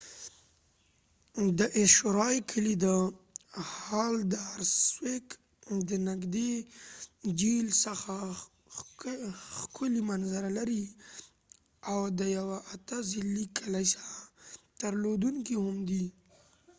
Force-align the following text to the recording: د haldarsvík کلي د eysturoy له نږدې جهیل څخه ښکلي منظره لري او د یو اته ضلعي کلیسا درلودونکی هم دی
د 1.57 1.61
haldarsvík 1.71 2.43
کلي 2.51 2.75
د 2.83 2.85
eysturoy 4.41 5.19
له 5.89 5.95
نږدې 6.09 6.51
جهیل 7.39 7.69
څخه 7.83 8.13
ښکلي 9.59 10.01
منظره 10.09 10.49
لري 10.57 10.83
او 11.91 11.99
د 12.19 12.21
یو 12.37 12.49
اته 12.73 12.97
ضلعي 13.11 13.45
کلیسا 13.57 14.05
درلودونکی 14.81 15.55
هم 15.63 15.77
دی 15.89 16.05